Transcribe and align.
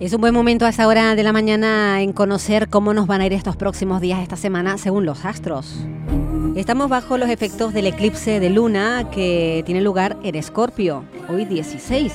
Es 0.00 0.14
un 0.14 0.22
buen 0.22 0.32
momento 0.32 0.64
a 0.64 0.70
esta 0.70 0.88
hora 0.88 1.14
de 1.14 1.22
la 1.22 1.34
mañana 1.34 2.00
en 2.00 2.14
conocer 2.14 2.70
cómo 2.70 2.94
nos 2.94 3.06
van 3.06 3.20
a 3.20 3.26
ir 3.26 3.34
estos 3.34 3.56
próximos 3.56 4.00
días 4.00 4.20
esta 4.20 4.36
semana 4.36 4.78
según 4.78 5.04
los 5.04 5.26
astros. 5.26 5.76
Estamos 6.56 6.88
bajo 6.88 7.18
los 7.18 7.28
efectos 7.28 7.74
del 7.74 7.86
eclipse 7.86 8.40
de 8.40 8.48
luna 8.48 9.10
que 9.10 9.62
tiene 9.66 9.82
lugar 9.82 10.16
en 10.22 10.36
Escorpio, 10.36 11.04
hoy 11.28 11.44
16. 11.44 12.14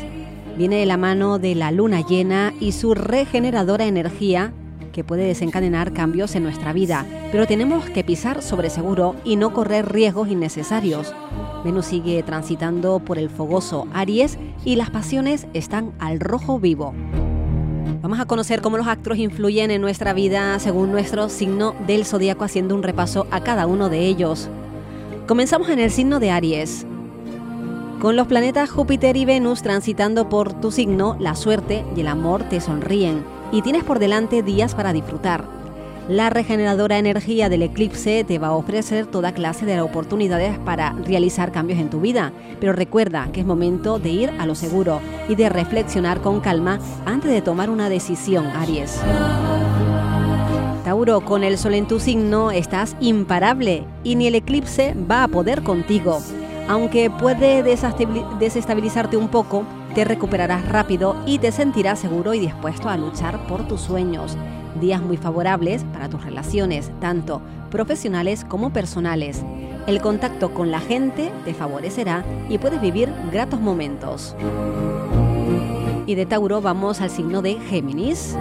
Viene 0.57 0.77
de 0.77 0.87
la 0.87 0.97
mano 0.97 1.37
de 1.37 1.53
la 1.53 1.69
luna 1.69 2.01
llena 2.01 2.55
y 2.59 2.71
su 2.71 2.95
regeneradora 2.95 3.85
energía 3.85 4.51
que 4.91 5.03
puede 5.03 5.27
desencadenar 5.27 5.93
cambios 5.93 6.33
en 6.35 6.41
nuestra 6.41 6.73
vida, 6.73 7.05
pero 7.31 7.45
tenemos 7.45 7.87
que 7.91 8.03
pisar 8.03 8.41
sobre 8.41 8.71
seguro 8.71 9.15
y 9.23 9.35
no 9.35 9.53
correr 9.53 9.91
riesgos 9.91 10.27
innecesarios. 10.27 11.13
Venus 11.63 11.85
sigue 11.85 12.23
transitando 12.23 12.97
por 12.97 13.19
el 13.19 13.29
fogoso 13.29 13.87
Aries 13.93 14.39
y 14.63 14.75
las 14.75 14.89
pasiones 14.89 15.45
están 15.53 15.91
al 15.99 16.19
rojo 16.19 16.59
vivo. 16.59 16.95
Vamos 18.01 18.19
a 18.19 18.25
conocer 18.25 18.61
cómo 18.61 18.77
los 18.77 18.87
astros 18.87 19.17
influyen 19.17 19.71
en 19.71 19.81
nuestra 19.81 20.13
vida 20.13 20.57
según 20.59 20.91
nuestro 20.91 21.29
signo 21.29 21.75
del 21.85 22.05
zodíaco, 22.05 22.43
haciendo 22.43 22.73
un 22.75 22.83
repaso 22.83 23.27
a 23.31 23.41
cada 23.41 23.67
uno 23.67 23.89
de 23.89 23.99
ellos. 24.05 24.49
Comenzamos 25.27 25.69
en 25.69 25.79
el 25.79 25.91
signo 25.91 26.19
de 26.19 26.31
Aries. 26.31 26.85
Con 28.01 28.15
los 28.15 28.27
planetas 28.27 28.69
Júpiter 28.69 29.17
y 29.17 29.25
Venus 29.25 29.61
transitando 29.61 30.29
por 30.29 30.53
tu 30.53 30.71
signo, 30.71 31.15
la 31.19 31.35
suerte 31.35 31.85
y 31.95 32.01
el 32.01 32.07
amor 32.07 32.43
te 32.43 32.59
sonríen 32.59 33.23
y 33.51 33.61
tienes 33.61 33.83
por 33.83 33.99
delante 33.99 34.43
días 34.43 34.75
para 34.75 34.93
disfrutar. 34.93 35.64
La 36.07 36.29
regeneradora 36.29 36.99
energía 36.99 37.49
del 37.49 37.63
eclipse 37.63 38.23
te 38.23 38.37
va 38.37 38.49
a 38.49 38.55
ofrecer 38.55 39.07
toda 39.07 39.33
clase 39.33 39.65
de 39.65 39.81
oportunidades 39.81 40.59
para 40.59 40.91
realizar 41.03 41.51
cambios 41.51 41.79
en 41.79 41.89
tu 41.89 41.99
vida, 41.99 42.31
pero 42.59 42.73
recuerda 42.73 43.29
que 43.33 43.39
es 43.39 43.45
momento 43.45 43.97
de 43.97 44.09
ir 44.09 44.29
a 44.37 44.45
lo 44.45 44.53
seguro 44.53 45.01
y 45.27 45.33
de 45.33 45.49
reflexionar 45.49 46.21
con 46.21 46.41
calma 46.41 46.79
antes 47.07 47.31
de 47.31 47.41
tomar 47.41 47.71
una 47.71 47.89
decisión, 47.89 48.45
Aries. 48.45 49.01
Tauro, 50.83 51.21
con 51.21 51.43
el 51.43 51.57
sol 51.57 51.73
en 51.73 51.87
tu 51.87 51.99
signo 51.99 52.51
estás 52.51 52.95
imparable 52.99 53.83
y 54.03 54.15
ni 54.15 54.27
el 54.27 54.35
eclipse 54.35 54.95
va 55.09 55.23
a 55.23 55.27
poder 55.27 55.63
contigo. 55.63 56.21
Aunque 56.67 57.09
puede 57.09 57.63
desestabilizarte 57.63 59.17
un 59.17 59.27
poco, 59.27 59.65
te 59.93 60.03
recuperarás 60.03 60.67
rápido 60.67 61.15
y 61.25 61.39
te 61.39 61.51
sentirás 61.51 61.99
seguro 61.99 62.33
y 62.33 62.39
dispuesto 62.39 62.89
a 62.89 62.97
luchar 62.97 63.45
por 63.47 63.67
tus 63.67 63.81
sueños 63.81 64.37
días 64.79 65.01
muy 65.01 65.17
favorables 65.17 65.83
para 65.93 66.09
tus 66.09 66.23
relaciones, 66.23 66.91
tanto 66.99 67.41
profesionales 67.71 68.45
como 68.45 68.71
personales. 68.71 69.43
El 69.87 70.01
contacto 70.01 70.53
con 70.53 70.71
la 70.71 70.79
gente 70.79 71.31
te 71.43 71.53
favorecerá 71.53 72.23
y 72.49 72.57
puedes 72.57 72.81
vivir 72.81 73.11
gratos 73.31 73.59
momentos. 73.59 74.35
Y 76.07 76.15
de 76.15 76.25
Tauro 76.25 76.61
vamos 76.61 77.01
al 77.01 77.09
signo 77.09 77.41
de 77.41 77.55
Géminis. 77.55 78.35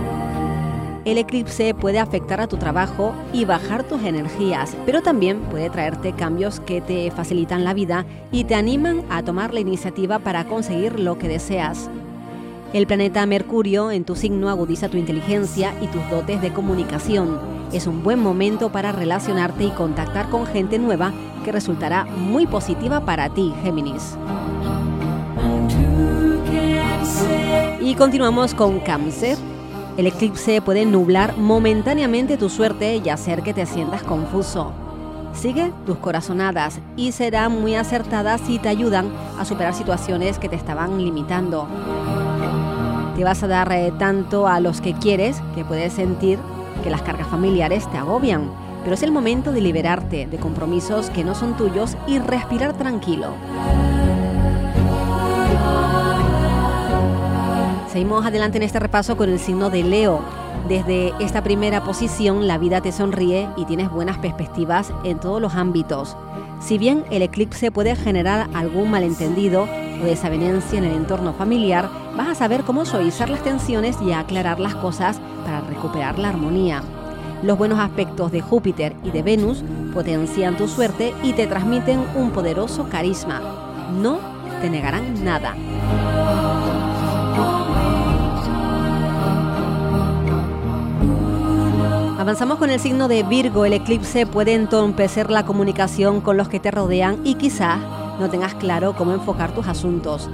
El 1.05 1.19
eclipse 1.19 1.74
puede 1.74 1.98
afectar 1.98 2.41
a 2.41 2.47
tu 2.47 2.56
trabajo 2.56 3.12
y 3.33 3.44
bajar 3.44 3.84
tus 3.84 4.02
energías, 4.05 4.74
pero 4.86 5.02
también 5.02 5.41
puede 5.50 5.69
traerte 5.69 6.14
cambios 6.14 6.61
que 6.61 6.80
te 6.80 7.11
facilitan 7.11 7.62
la 7.62 7.74
vida 7.74 8.06
y 8.33 8.44
te 8.44 8.55
animan 8.55 9.02
a 9.11 9.22
tomar 9.22 9.52
la 9.52 9.61
iniciativa 9.61 10.19
para 10.19 10.46
conseguir 10.46 10.98
lo 10.98 11.19
que 11.19 11.28
deseas. 11.28 11.91
El 12.72 12.86
planeta 12.86 13.27
Mercurio 13.27 13.91
en 13.91 14.05
tu 14.05 14.16
signo 14.16 14.48
agudiza 14.48 14.88
tu 14.88 14.96
inteligencia 14.96 15.74
y 15.83 15.88
tus 15.88 16.08
dotes 16.08 16.41
de 16.41 16.55
comunicación. 16.55 17.39
Es 17.70 17.86
un 17.86 18.02
buen 18.02 18.18
momento 18.18 18.72
para 18.72 18.91
relacionarte 18.91 19.64
y 19.64 19.70
contactar 19.70 20.30
con 20.30 20.46
gente 20.46 20.78
nueva 20.78 21.12
que 21.44 21.52
resultará 21.52 22.05
muy 22.05 22.46
positiva 22.46 23.05
para 23.05 23.28
ti, 23.28 23.52
Géminis. 23.62 24.16
Y 27.80 27.94
continuamos 27.94 28.55
con 28.55 28.80
Cáncer. 28.80 29.36
El 29.97 30.09
eclipse 30.09 30.61
puede 30.61 30.87
nublar 30.87 31.37
momentáneamente 31.37 32.36
tu 32.36 32.48
suerte 32.48 32.96
y 32.96 33.08
hacer 33.08 33.42
que 33.42 33.55
te 33.55 33.64
sientas 33.64 34.02
confuso. 34.02 34.73
Sigue 35.35 35.73
tus 35.86 35.98
corazonadas 35.98 36.80
y 36.96 37.13
serán 37.13 37.61
muy 37.61 37.77
acertadas 37.77 38.41
si 38.41 38.58
te 38.58 38.68
ayudan 38.68 39.13
a 39.39 39.45
superar 39.45 39.73
situaciones 39.73 40.41
que 40.41 40.48
te 40.48 40.57
estaban 40.57 40.98
limitando. 40.98 41.68
Te 43.17 43.23
vas 43.23 43.45
a 43.45 43.46
dar 43.46 43.70
eh, 43.70 43.92
tanto 43.96 44.48
a 44.48 44.58
los 44.58 44.80
que 44.80 44.95
quieres 44.95 45.41
que 45.55 45.64
puedes 45.64 45.92
sentir 45.92 46.41
que 46.83 46.91
las 46.91 47.02
cargas 47.02 47.29
familiares 47.29 47.89
te 47.92 47.97
agobian, 47.97 48.51
pero 48.83 48.95
es 48.95 49.02
el 49.05 49.13
momento 49.13 49.52
de 49.52 49.61
liberarte 49.61 50.27
de 50.27 50.39
compromisos 50.39 51.08
que 51.11 51.23
no 51.23 51.36
son 51.36 51.57
tuyos 51.57 51.97
y 52.08 52.18
respirar 52.18 52.77
tranquilo. 52.77 53.29
Seguimos 57.94 58.27
adelante 58.27 58.56
en 58.56 58.64
este 58.64 58.80
repaso 58.80 59.16
con 59.16 59.30
el 59.30 59.38
signo 59.38 59.70
de 59.70 59.84
Leo. 59.84 60.20
Desde 60.66 61.12
esta 61.20 61.44
primera 61.44 61.84
posición 61.84 62.48
la 62.48 62.58
vida 62.58 62.80
te 62.80 62.90
sonríe 62.90 63.48
y 63.56 63.66
tienes 63.66 63.88
buenas 63.88 64.18
perspectivas 64.18 64.92
en 65.05 65.20
todos 65.20 65.40
los 65.40 65.55
ámbitos. 65.55 66.16
Si 66.58 66.77
bien 66.77 67.05
el 67.12 67.22
eclipse 67.22 67.70
puede 67.70 67.94
generar 67.94 68.48
algún 68.52 68.90
malentendido 68.90 69.68
o 70.02 70.05
desavenencia 70.05 70.77
en 70.77 70.86
el 70.86 70.96
entorno 70.96 71.34
familiar, 71.34 71.88
vas 72.16 72.27
a 72.27 72.34
saber 72.34 72.62
cómo 72.62 72.84
suavizar 72.84 73.30
las 73.30 73.44
tensiones 73.44 73.96
y 74.02 74.11
aclarar 74.11 74.58
las 74.58 74.74
cosas 74.74 75.20
para 75.44 75.61
recuperar 75.61 76.18
la 76.18 76.30
armonía. 76.30 76.82
Los 77.44 77.56
buenos 77.56 77.78
aspectos 77.78 78.32
de 78.32 78.40
Júpiter 78.40 78.96
y 79.05 79.12
de 79.12 79.22
Venus 79.22 79.62
potencian 79.92 80.56
tu 80.56 80.66
suerte 80.66 81.14
y 81.22 81.32
te 81.34 81.46
transmiten 81.46 82.05
un 82.16 82.32
poderoso 82.32 82.88
carisma. 82.88 83.40
No 84.02 84.18
te 84.61 84.68
negarán 84.68 85.24
nada. 85.24 85.55
Avanzamos 92.24 92.57
con 92.57 92.70
el 92.70 92.80
signo 92.80 93.07
de 93.07 93.23
Virgo. 93.23 93.67
El 93.67 93.74
eclipse 93.74 94.24
puede 94.24 94.55
entorpecer 94.55 95.30
la 95.30 95.45
comunicación 95.45 96.23
con 96.23 96.39
los 96.39 96.48
que 96.48 96.58
te 96.58 96.70
rodean 96.70 97.18
y 97.23 97.35
quizás 97.35 97.79
no 98.18 98.30
tengas 98.30 98.55
claro 98.55 98.95
cómo 98.96 99.12
enfocar 99.12 99.52
tus 99.55 99.68
asuntos. 99.68 100.30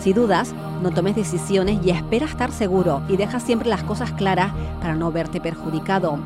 Si 0.00 0.14
dudas, 0.14 0.54
no 0.82 0.90
tomes 0.90 1.16
decisiones 1.16 1.80
y 1.84 1.90
espera 1.90 2.24
estar 2.24 2.50
seguro 2.50 3.02
y 3.10 3.18
deja 3.18 3.40
siempre 3.40 3.68
las 3.68 3.82
cosas 3.82 4.10
claras 4.12 4.54
para 4.80 4.94
no 4.94 5.12
verte 5.12 5.38
perjudicado. 5.38 6.18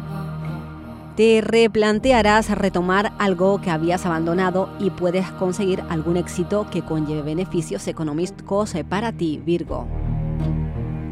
Te 1.17 1.41
replantearás 1.41 2.51
retomar 2.51 3.13
algo 3.19 3.61
que 3.61 3.73
habías 3.73 4.07
abandonado 4.07 4.69
y 4.79 4.91
puedes 4.91 5.29
conseguir 5.33 5.83
algún 5.89 6.17
éxito 6.17 6.69
que 6.71 6.83
conlleve 6.83 7.23
beneficios 7.23 7.89
económicos 7.89 8.75
para 8.89 9.11
ti, 9.11 9.43
Virgo. 9.45 9.89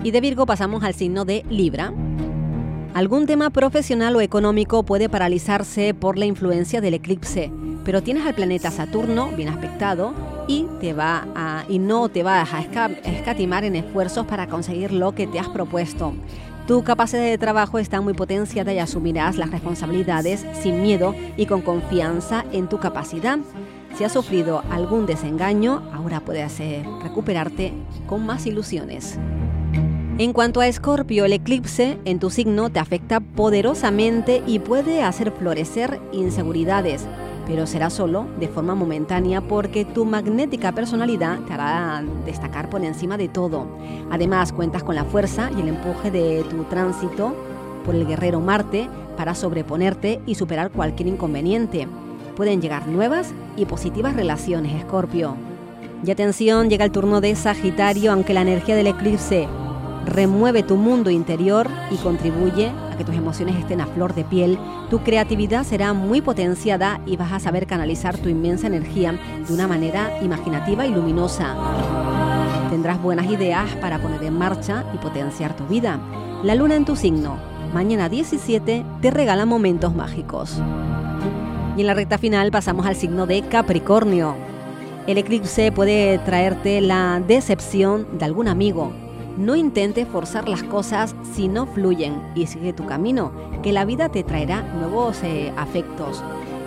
Y 0.04 0.12
de 0.12 0.20
Virgo 0.20 0.46
pasamos 0.46 0.84
al 0.84 0.94
signo 0.94 1.24
de 1.24 1.44
Libra. 1.50 1.92
Algún 2.92 3.26
tema 3.26 3.50
profesional 3.50 4.16
o 4.16 4.20
económico 4.20 4.82
puede 4.82 5.08
paralizarse 5.08 5.94
por 5.94 6.18
la 6.18 6.26
influencia 6.26 6.80
del 6.80 6.94
eclipse, 6.94 7.52
pero 7.84 8.02
tienes 8.02 8.26
al 8.26 8.34
planeta 8.34 8.72
Saturno 8.72 9.30
bien 9.36 9.48
aspectado 9.48 10.12
y, 10.48 10.66
te 10.80 10.92
va 10.92 11.64
y 11.68 11.78
no 11.78 12.08
te 12.08 12.24
vas 12.24 12.52
a 12.52 12.60
escatimar 13.04 13.64
en 13.64 13.76
esfuerzos 13.76 14.26
para 14.26 14.48
conseguir 14.48 14.92
lo 14.92 15.14
que 15.14 15.28
te 15.28 15.38
has 15.38 15.48
propuesto. 15.48 16.14
Tu 16.66 16.82
capacidad 16.82 17.22
de 17.22 17.38
trabajo 17.38 17.78
está 17.78 18.00
muy 18.00 18.14
potenciada 18.14 18.72
y 18.72 18.80
asumirás 18.80 19.36
las 19.36 19.50
responsabilidades 19.50 20.44
sin 20.60 20.82
miedo 20.82 21.14
y 21.36 21.46
con 21.46 21.62
confianza 21.62 22.44
en 22.52 22.68
tu 22.68 22.80
capacidad. 22.80 23.38
Si 23.96 24.02
has 24.02 24.12
sufrido 24.12 24.62
algún 24.70 25.06
desengaño, 25.06 25.82
ahora 25.92 26.20
puedes 26.20 26.58
eh, 26.58 26.84
recuperarte 27.02 27.72
con 28.06 28.26
más 28.26 28.46
ilusiones. 28.46 29.18
En 30.20 30.34
cuanto 30.34 30.60
a 30.60 30.66
Escorpio, 30.66 31.24
el 31.24 31.32
eclipse 31.32 31.96
en 32.04 32.18
tu 32.18 32.28
signo 32.28 32.68
te 32.68 32.78
afecta 32.78 33.20
poderosamente 33.20 34.42
y 34.46 34.58
puede 34.58 35.02
hacer 35.02 35.32
florecer 35.32 35.98
inseguridades, 36.12 37.06
pero 37.46 37.66
será 37.66 37.88
solo 37.88 38.26
de 38.38 38.46
forma 38.46 38.74
momentánea 38.74 39.40
porque 39.40 39.86
tu 39.86 40.04
magnética 40.04 40.72
personalidad 40.72 41.38
te 41.46 41.54
hará 41.54 42.04
destacar 42.26 42.68
por 42.68 42.84
encima 42.84 43.16
de 43.16 43.28
todo. 43.28 43.66
Además, 44.10 44.52
cuentas 44.52 44.82
con 44.82 44.94
la 44.94 45.06
fuerza 45.06 45.50
y 45.56 45.62
el 45.62 45.68
empuje 45.68 46.10
de 46.10 46.44
tu 46.50 46.64
tránsito 46.64 47.34
por 47.86 47.94
el 47.94 48.06
guerrero 48.06 48.40
Marte 48.40 48.90
para 49.16 49.34
sobreponerte 49.34 50.20
y 50.26 50.34
superar 50.34 50.70
cualquier 50.70 51.08
inconveniente. 51.08 51.88
Pueden 52.36 52.60
llegar 52.60 52.86
nuevas 52.88 53.32
y 53.56 53.64
positivas 53.64 54.14
relaciones, 54.16 54.74
Escorpio. 54.74 55.34
Y 56.04 56.10
atención, 56.10 56.68
llega 56.68 56.84
el 56.84 56.92
turno 56.92 57.22
de 57.22 57.34
Sagitario, 57.34 58.12
aunque 58.12 58.34
la 58.34 58.42
energía 58.42 58.76
del 58.76 58.88
eclipse 58.88 59.48
remueve 60.04 60.62
tu 60.62 60.76
mundo 60.76 61.10
interior 61.10 61.68
y 61.90 61.96
contribuye 61.96 62.68
a 62.68 62.96
que 62.96 63.04
tus 63.04 63.14
emociones 63.14 63.56
estén 63.56 63.80
a 63.80 63.86
flor 63.86 64.14
de 64.14 64.24
piel, 64.24 64.58
tu 64.88 65.00
creatividad 65.00 65.64
será 65.64 65.92
muy 65.92 66.20
potenciada 66.20 67.00
y 67.06 67.16
vas 67.16 67.32
a 67.32 67.40
saber 67.40 67.66
canalizar 67.66 68.18
tu 68.18 68.28
inmensa 68.28 68.66
energía 68.66 69.18
de 69.46 69.52
una 69.52 69.68
manera 69.68 70.10
imaginativa 70.22 70.86
y 70.86 70.92
luminosa. 70.92 71.54
Tendrás 72.70 73.00
buenas 73.02 73.26
ideas 73.30 73.74
para 73.76 73.98
poner 73.98 74.22
en 74.24 74.38
marcha 74.38 74.84
y 74.94 74.98
potenciar 74.98 75.56
tu 75.56 75.66
vida. 75.66 75.98
La 76.42 76.54
luna 76.54 76.76
en 76.76 76.84
tu 76.84 76.96
signo, 76.96 77.36
mañana 77.74 78.08
17, 78.08 78.84
te 79.00 79.10
regala 79.10 79.44
momentos 79.46 79.94
mágicos. 79.94 80.60
Y 81.76 81.82
en 81.82 81.86
la 81.86 81.94
recta 81.94 82.18
final 82.18 82.50
pasamos 82.50 82.86
al 82.86 82.96
signo 82.96 83.26
de 83.26 83.42
Capricornio. 83.42 84.34
El 85.06 85.18
eclipse 85.18 85.72
puede 85.72 86.18
traerte 86.18 86.80
la 86.80 87.20
decepción 87.26 88.06
de 88.18 88.24
algún 88.24 88.48
amigo, 88.48 88.92
No 89.36 89.56
intentes 89.56 90.06
forzar 90.08 90.48
las 90.48 90.62
cosas 90.62 91.14
si 91.34 91.48
no 91.48 91.66
fluyen 91.66 92.20
y 92.34 92.46
sigue 92.46 92.72
tu 92.72 92.86
camino, 92.86 93.32
que 93.62 93.72
la 93.72 93.84
vida 93.84 94.08
te 94.08 94.22
traerá 94.22 94.62
nuevos 94.62 95.22
eh, 95.22 95.52
afectos. 95.56 96.22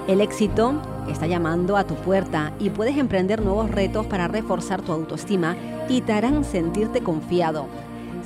El 0.07 0.21
éxito 0.21 0.74
está 1.10 1.27
llamando 1.27 1.77
a 1.77 1.86
tu 1.86 1.95
puerta 1.95 2.54
y 2.60 2.69
puedes 2.69 2.98
emprender 2.98 3.42
nuevos 3.42 3.69
retos 3.71 4.06
para 4.06 4.27
reforzar 4.27 4.81
tu 4.81 4.92
autoestima 4.92 5.56
y 5.88 6.01
te 6.01 6.13
harán 6.13 6.44
sentirte 6.44 7.01
confiado. 7.01 7.68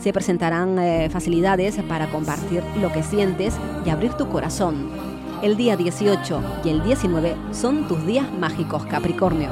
Se 0.02 0.14
presentarán 0.14 0.78
eh, 0.80 1.10
facilidades 1.12 1.78
para 1.88 2.08
compartir 2.08 2.64
lo 2.82 2.92
que 2.92 3.04
sientes 3.04 3.56
y 3.86 3.90
abrir 3.90 4.14
tu 4.14 4.30
corazón. 4.30 4.90
El 5.42 5.56
día 5.56 5.78
18 5.78 6.42
y 6.64 6.70
el 6.70 6.84
19 6.84 7.36
son 7.52 7.88
tus 7.88 8.06
días 8.06 8.26
mágicos, 8.40 8.86
Capricornio. 8.86 9.50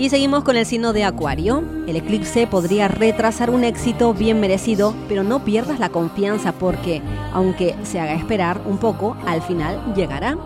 Y 0.00 0.10
seguimos 0.10 0.44
con 0.44 0.56
el 0.56 0.64
signo 0.64 0.92
de 0.92 1.02
Acuario. 1.02 1.64
El 1.88 1.96
eclipse 1.96 2.46
podría 2.46 2.86
retrasar 2.86 3.50
un 3.50 3.64
éxito 3.64 4.14
bien 4.14 4.38
merecido, 4.38 4.94
pero 5.08 5.24
no 5.24 5.44
pierdas 5.44 5.80
la 5.80 5.88
confianza 5.88 6.52
porque, 6.52 7.02
aunque 7.32 7.74
se 7.82 7.98
haga 7.98 8.14
esperar 8.14 8.60
un 8.64 8.78
poco, 8.78 9.16
al 9.26 9.42
final 9.42 9.94
llegará. 9.96 10.38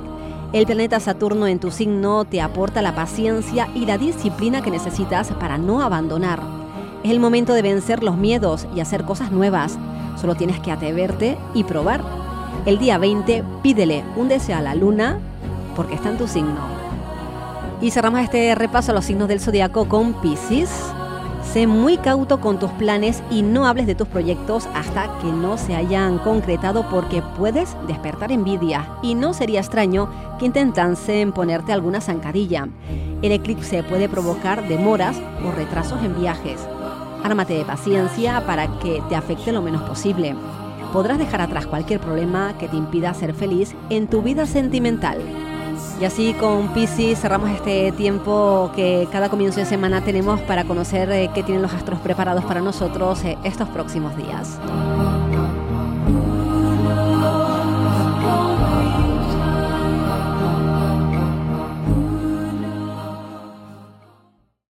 El 0.54 0.64
planeta 0.64 1.00
Saturno 1.00 1.46
en 1.46 1.58
tu 1.58 1.70
signo 1.70 2.24
te 2.24 2.40
aporta 2.40 2.80
la 2.80 2.94
paciencia 2.94 3.68
y 3.74 3.84
la 3.84 3.98
disciplina 3.98 4.62
que 4.62 4.70
necesitas 4.70 5.28
para 5.32 5.58
no 5.58 5.82
abandonar. 5.82 6.40
Es 7.04 7.10
el 7.10 7.20
momento 7.20 7.52
de 7.52 7.60
vencer 7.60 8.02
los 8.02 8.16
miedos 8.16 8.66
y 8.74 8.80
hacer 8.80 9.04
cosas 9.04 9.32
nuevas. 9.32 9.78
Solo 10.18 10.34
tienes 10.34 10.60
que 10.60 10.72
atreverte 10.72 11.36
y 11.52 11.64
probar. 11.64 12.02
El 12.64 12.78
día 12.78 12.96
20 12.96 13.44
pídele 13.62 14.02
un 14.16 14.28
deseo 14.28 14.56
a 14.56 14.62
la 14.62 14.74
luna 14.74 15.18
porque 15.76 15.94
está 15.94 16.08
en 16.08 16.16
tu 16.16 16.26
signo. 16.26 16.81
Y 17.82 17.90
cerramos 17.90 18.20
este 18.20 18.54
repaso 18.54 18.92
a 18.92 18.94
los 18.94 19.04
signos 19.04 19.26
del 19.26 19.40
zodiaco 19.40 19.88
con 19.88 20.14
Pisces. 20.14 20.70
Sé 21.42 21.66
muy 21.66 21.96
cauto 21.96 22.40
con 22.40 22.60
tus 22.60 22.70
planes 22.70 23.24
y 23.28 23.42
no 23.42 23.66
hables 23.66 23.88
de 23.88 23.96
tus 23.96 24.06
proyectos 24.06 24.68
hasta 24.72 25.18
que 25.18 25.26
no 25.26 25.58
se 25.58 25.74
hayan 25.74 26.18
concretado 26.18 26.88
porque 26.88 27.22
puedes 27.36 27.76
despertar 27.88 28.30
envidia 28.30 28.88
y 29.02 29.16
no 29.16 29.34
sería 29.34 29.58
extraño 29.58 30.08
que 30.38 30.46
intentasen 30.46 31.32
ponerte 31.32 31.72
alguna 31.72 32.00
zancadilla. 32.00 32.68
El 33.20 33.32
eclipse 33.32 33.82
puede 33.82 34.08
provocar 34.08 34.68
demoras 34.68 35.20
o 35.44 35.50
retrasos 35.50 36.00
en 36.04 36.16
viajes. 36.20 36.60
Ármate 37.24 37.54
de 37.54 37.64
paciencia 37.64 38.46
para 38.46 38.78
que 38.78 39.02
te 39.08 39.16
afecte 39.16 39.50
lo 39.50 39.60
menos 39.60 39.82
posible. 39.82 40.36
Podrás 40.92 41.18
dejar 41.18 41.40
atrás 41.40 41.66
cualquier 41.66 41.98
problema 41.98 42.56
que 42.58 42.68
te 42.68 42.76
impida 42.76 43.12
ser 43.12 43.34
feliz 43.34 43.74
en 43.90 44.06
tu 44.06 44.22
vida 44.22 44.46
sentimental. 44.46 45.18
Y 46.02 46.04
así 46.04 46.34
con 46.34 46.74
Pisces 46.74 47.20
cerramos 47.20 47.48
este 47.50 47.92
tiempo 47.92 48.72
que 48.74 49.06
cada 49.12 49.28
comienzo 49.28 49.60
de 49.60 49.66
semana 49.66 50.00
tenemos 50.00 50.40
para 50.40 50.64
conocer 50.64 51.08
eh, 51.12 51.30
qué 51.32 51.44
tienen 51.44 51.62
los 51.62 51.72
astros 51.72 52.00
preparados 52.00 52.44
para 52.44 52.60
nosotros 52.60 53.22
eh, 53.22 53.38
estos 53.44 53.68
próximos 53.68 54.16
días. 54.16 54.58